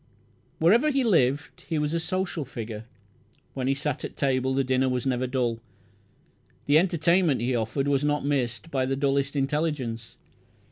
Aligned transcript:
Wherever 0.57 0.89
he 0.89 1.03
lived 1.03 1.61
he 1.69 1.77
was 1.77 1.93
a 1.93 1.99
social 1.99 2.43
figure. 2.43 2.85
When 3.53 3.67
he 3.67 3.75
sat 3.75 4.03
at 4.03 4.17
table 4.17 4.55
the 4.55 4.63
dinner 4.63 4.89
was 4.89 5.05
never 5.05 5.27
dull. 5.27 5.59
The 6.65 6.79
entertainment 6.79 7.39
he 7.41 7.55
offered 7.55 7.87
was 7.87 8.03
not 8.03 8.25
missed 8.25 8.71
by 8.71 8.87
the 8.87 8.95
dullest 8.95 9.35
intelligence. 9.35 10.15